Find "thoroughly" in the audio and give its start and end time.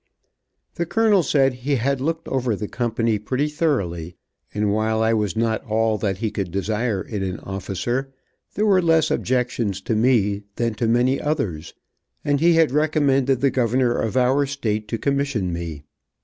3.47-4.15